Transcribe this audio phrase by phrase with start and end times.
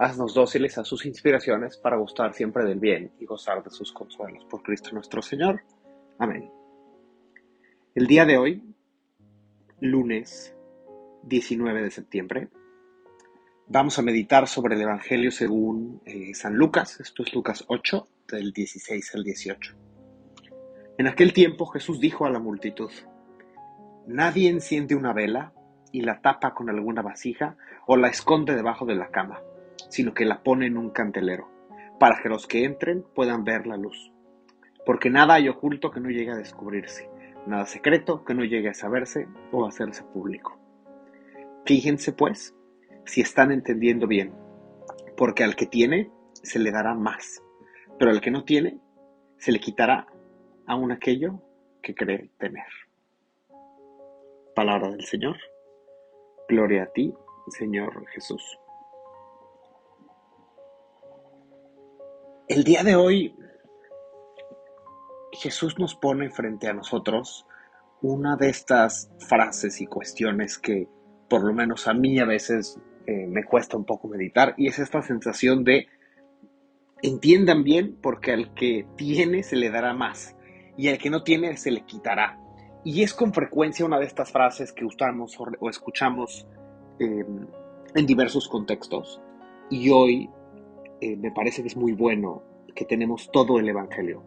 [0.00, 4.44] Haznos dóciles a sus inspiraciones para gustar siempre del bien y gozar de sus consuelos.
[4.44, 5.60] Por Cristo nuestro Señor.
[6.18, 6.48] Amén.
[7.96, 8.62] El día de hoy,
[9.80, 10.54] lunes
[11.24, 12.48] 19 de septiembre,
[13.66, 17.00] vamos a meditar sobre el Evangelio según eh, San Lucas.
[17.00, 19.74] Esto es Lucas 8, del 16 al 18.
[20.98, 22.92] En aquel tiempo Jesús dijo a la multitud,
[24.06, 25.52] Nadie enciende una vela
[25.90, 29.40] y la tapa con alguna vasija o la esconde debajo de la cama,
[29.88, 31.48] sino que la pone en un candelero,
[31.98, 34.12] para que los que entren puedan ver la luz.
[34.84, 37.10] Porque nada hay oculto que no llegue a descubrirse,
[37.46, 40.58] nada secreto que no llegue a saberse o a hacerse público.
[41.64, 42.54] Fíjense, pues,
[43.04, 44.32] si están entendiendo bien,
[45.16, 47.42] porque al que tiene se le dará más,
[47.98, 48.78] pero al que no tiene
[49.36, 50.06] se le quitará
[50.66, 51.42] aún aquello
[51.82, 52.66] que cree tener.
[54.54, 55.36] Palabra del Señor.
[56.48, 57.14] Gloria a ti,
[57.48, 58.58] Señor Jesús.
[62.48, 63.36] El día de hoy,
[65.32, 67.46] Jesús nos pone frente a nosotros
[68.00, 70.88] una de estas frases y cuestiones que
[71.28, 74.78] por lo menos a mí a veces eh, me cuesta un poco meditar y es
[74.78, 75.88] esta sensación de
[77.02, 80.34] entiendan bien porque al que tiene se le dará más
[80.78, 82.40] y al que no tiene se le quitará.
[82.82, 86.46] Y es con frecuencia una de estas frases que usamos o escuchamos
[86.98, 87.46] em,
[87.94, 89.20] en diversos contextos.
[89.68, 90.30] Y hoy
[91.00, 92.42] eh, me parece que es muy bueno
[92.74, 94.22] que tenemos todo el Evangelio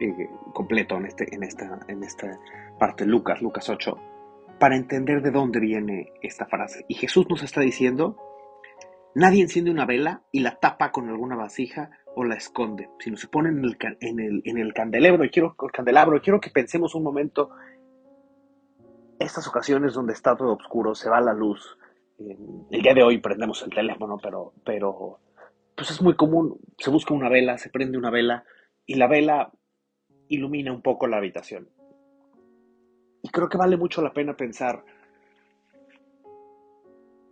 [0.00, 2.38] eh, completo en, este, en, esta, en esta
[2.78, 3.96] parte, Lucas, Lucas 8,
[4.58, 6.84] para entender de dónde viene esta frase.
[6.88, 8.16] Y Jesús nos está diciendo,
[9.14, 13.28] nadie enciende una vela y la tapa con alguna vasija o la esconde, sino se
[13.28, 15.24] pone en el, en el, en el candelabro.
[15.24, 17.50] Y quiero, el candelabro, quiero que pensemos un momento
[19.18, 21.76] estas ocasiones donde está todo oscuro, se va la luz.
[22.18, 25.18] el día de hoy prendemos el teléfono, pero, pero
[25.76, 26.58] pues es muy común.
[26.78, 28.44] Se busca una vela, se prende una vela
[28.86, 29.52] y la vela
[30.28, 31.68] ilumina un poco la habitación.
[33.22, 34.84] Y creo que vale mucho la pena pensar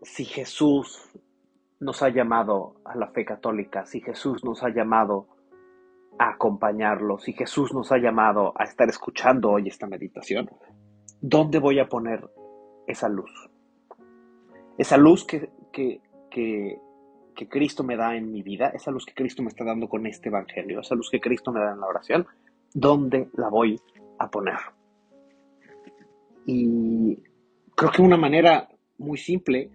[0.03, 1.11] si Jesús
[1.81, 5.29] nos ha llamado a la fe católica, si Jesús nos ha llamado
[6.19, 10.49] a acompañarlo, si Jesús nos ha llamado a estar escuchando hoy esta meditación,
[11.21, 12.29] ¿dónde voy a poner
[12.87, 13.31] esa luz?
[14.79, 16.79] Esa luz que, que, que,
[17.35, 20.07] que, Cristo me da en mi vida, esa luz que Cristo me está dando con
[20.07, 22.27] este Evangelio, esa luz que Cristo me da en la oración,
[22.73, 23.81] ¿dónde la voy
[24.19, 24.59] a poner?
[26.47, 27.19] Y
[27.75, 29.71] creo que una manera muy simple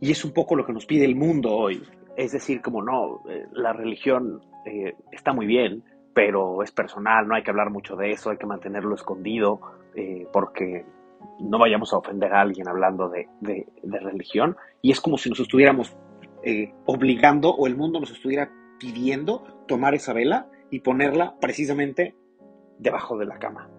[0.00, 1.82] y es un poco lo que nos pide el mundo hoy.
[2.16, 5.82] Es decir, como no, eh, la religión eh, está muy bien,
[6.12, 9.60] pero es personal, no hay que hablar mucho de eso, hay que mantenerlo escondido,
[9.94, 10.84] eh, porque
[11.40, 13.66] no vayamos a ofender a alguien hablando de, de,
[13.98, 14.56] religión.
[14.82, 15.96] Y es como si nos estuviéramos
[16.86, 22.16] obligando o el mundo nos estuviera pidiendo tomar esa vela y ponerla precisamente
[22.78, 23.70] debajo de la cama,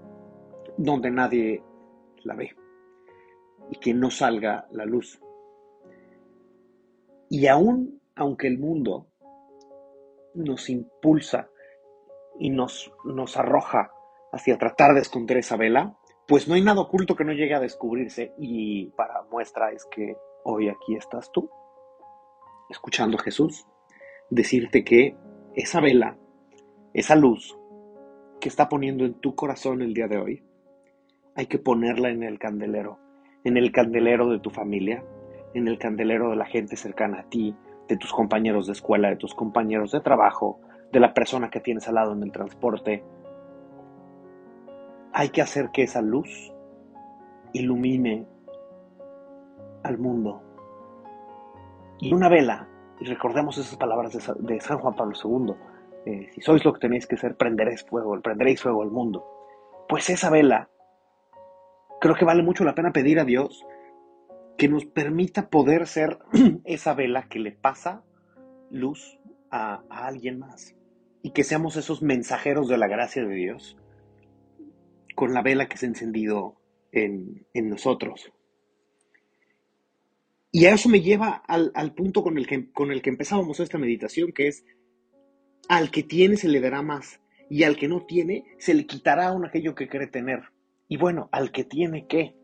[0.78, 1.64] donde nadie
[2.24, 2.56] la ve
[3.70, 5.20] y que no salga la luz.
[7.30, 9.08] Y aún aunque el mundo
[10.34, 11.50] nos impulsa
[12.40, 13.92] y nos, nos arroja
[14.32, 15.98] hacia tratar de esconder esa vela,
[16.28, 20.18] pues no hay nada oculto que no llegue a descubrirse y para muestra es que
[20.44, 21.50] hoy aquí estás tú,
[22.70, 23.66] escuchando a Jesús,
[24.30, 25.16] decirte que
[25.56, 26.18] esa vela,
[26.94, 27.58] esa luz
[28.40, 30.44] que está poniendo en tu corazón el día de hoy,
[31.36, 33.00] hay que ponerla en el candelero,
[33.44, 35.04] en el candelero de tu familia,
[35.54, 37.56] en el candelero de la gente cercana a ti,
[37.88, 40.60] de tus compañeros de escuela, de tus compañeros de trabajo,
[40.92, 43.04] de la persona que tienes al lado en el transporte.
[45.14, 46.54] Hay que hacer que esa luz
[47.54, 48.28] ilumine
[49.84, 50.42] al mundo.
[52.00, 52.68] Y una vela,
[53.00, 55.56] y recordemos esas palabras de San Juan Pablo II,
[56.06, 59.26] eh, si sois lo que tenéis que ser, prenderéis fuego, prenderéis fuego al mundo.
[59.90, 60.70] Pues esa vela,
[62.00, 63.66] creo que vale mucho la pena pedir a Dios
[64.58, 66.20] que nos permita poder ser
[66.64, 68.04] esa vela que le pasa
[68.70, 69.20] luz
[69.50, 70.76] a, alguien más
[71.24, 73.78] y que seamos esos mensajeros de la gracia de Dios
[75.16, 76.56] con la vela que se ha encendido
[76.92, 78.32] en, en nosotros.
[80.56, 83.60] Y a eso me lleva al, al punto con el, que, con el que empezábamos
[83.60, 84.64] esta meditación, que es,
[85.68, 87.20] al que tiene se le dará más,
[87.50, 90.44] y al que no tiene se le quitará aún aquello que cree tener.
[90.88, 92.38] Y bueno, al que tiene qué.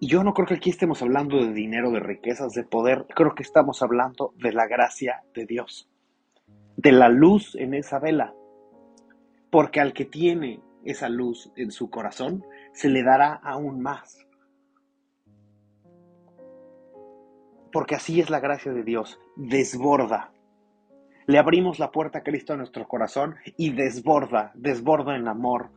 [0.00, 3.34] Y yo no creo que aquí estemos hablando de dinero, de riquezas, de poder, creo
[3.34, 5.90] que estamos hablando de la gracia de Dios,
[6.78, 8.32] de la luz en esa vela.
[9.50, 14.25] Porque al que tiene esa luz en su corazón, se le dará aún más.
[17.76, 20.32] Porque así es la gracia de Dios, desborda.
[21.26, 25.68] Le abrimos la puerta a Cristo a nuestro corazón y desborda, desborda en amor.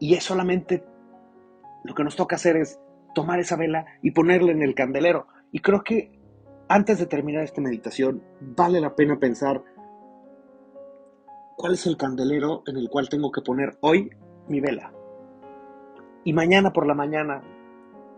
[0.00, 0.82] Y es solamente
[1.84, 2.80] lo que nos toca hacer es
[3.14, 5.26] tomar esa vela y ponerla en el candelero.
[5.52, 6.10] Y creo que
[6.68, 9.62] antes de terminar esta meditación, vale la pena pensar
[11.58, 14.08] cuál es el candelero en el cual tengo que poner hoy
[14.48, 14.90] mi vela.
[16.24, 17.42] Y mañana por la mañana,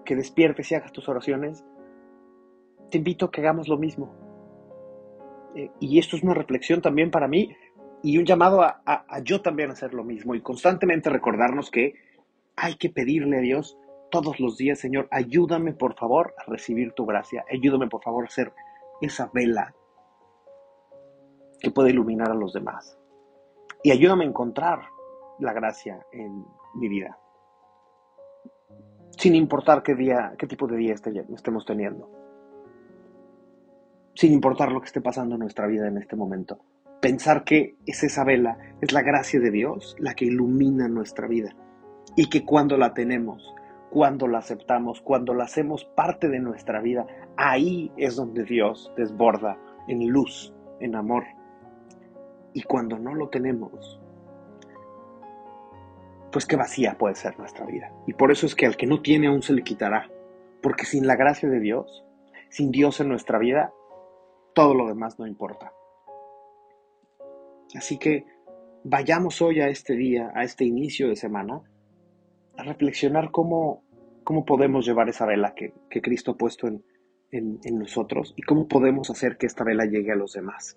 [0.08, 1.66] que despiertes y hagas tus oraciones,
[2.90, 4.14] te invito a que hagamos lo mismo.
[5.54, 7.54] Eh, y esto es una reflexión también para mí
[8.02, 8.80] y un llamado a,
[9.22, 11.92] yo también hacer lo mismo y constantemente recordarnos que
[12.56, 13.76] hay que pedirle a Dios
[14.10, 18.30] todos los días, Señor, ayúdame por favor a recibir tu gracia, ayúdame por favor a
[18.30, 18.54] ser
[19.02, 19.74] esa vela
[21.60, 22.98] que puede iluminar a los demás.
[23.82, 24.88] Y ayúdame a encontrar
[25.38, 26.46] la gracia en
[26.76, 27.18] mi vida.
[29.18, 32.08] Sin importar qué día, qué tipo de día estemos teniendo.
[34.14, 36.60] Sin importar lo que esté pasando en nuestra vida en este momento.
[37.00, 41.52] Pensar que es esa vela, es la gracia de Dios la que ilumina nuestra vida.
[42.14, 43.52] Y que cuando la tenemos,
[43.90, 47.04] cuando la aceptamos, cuando la hacemos parte de nuestra vida,
[47.36, 51.24] ahí es donde Dios desborda en luz, en amor.
[52.52, 54.00] Y cuando no lo tenemos,
[56.30, 57.92] pues qué vacía puede ser nuestra vida.
[58.06, 60.10] Y por eso es que al que no tiene aún se le quitará.
[60.62, 62.04] Porque sin la gracia de Dios,
[62.50, 63.72] sin Dios en nuestra vida,
[64.54, 65.72] todo lo demás no importa.
[67.74, 68.24] Así que
[68.84, 71.62] vayamos hoy a este día, a este inicio de semana,
[72.56, 73.84] a reflexionar cómo,
[74.24, 76.82] cómo podemos llevar esa vela que, Cristo ha puesto en,
[77.30, 80.76] en nosotros y cómo podemos hacer que esta vela llegue a los demás.